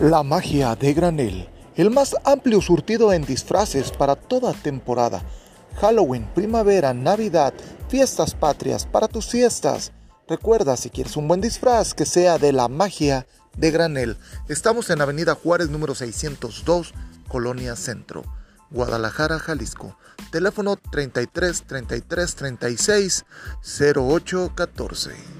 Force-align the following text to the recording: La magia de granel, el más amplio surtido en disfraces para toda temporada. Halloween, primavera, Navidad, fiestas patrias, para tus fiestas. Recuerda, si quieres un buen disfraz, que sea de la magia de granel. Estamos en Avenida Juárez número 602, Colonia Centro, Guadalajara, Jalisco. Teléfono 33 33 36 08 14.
La 0.00 0.24
magia 0.24 0.74
de 0.74 0.92
granel, 0.92 1.48
el 1.76 1.88
más 1.88 2.16
amplio 2.24 2.60
surtido 2.60 3.12
en 3.12 3.24
disfraces 3.24 3.92
para 3.92 4.16
toda 4.16 4.52
temporada. 4.52 5.22
Halloween, 5.80 6.28
primavera, 6.34 6.92
Navidad, 6.92 7.54
fiestas 7.88 8.34
patrias, 8.34 8.86
para 8.86 9.06
tus 9.06 9.26
fiestas. 9.26 9.92
Recuerda, 10.26 10.76
si 10.76 10.90
quieres 10.90 11.16
un 11.16 11.28
buen 11.28 11.40
disfraz, 11.40 11.94
que 11.94 12.06
sea 12.06 12.38
de 12.38 12.52
la 12.52 12.66
magia 12.66 13.28
de 13.56 13.70
granel. 13.70 14.18
Estamos 14.48 14.90
en 14.90 15.00
Avenida 15.00 15.36
Juárez 15.36 15.70
número 15.70 15.94
602, 15.94 16.92
Colonia 17.28 17.76
Centro, 17.76 18.24
Guadalajara, 18.70 19.38
Jalisco. 19.38 19.96
Teléfono 20.32 20.74
33 20.90 21.62
33 21.62 22.34
36 22.34 23.24
08 23.96 24.52
14. 24.56 25.33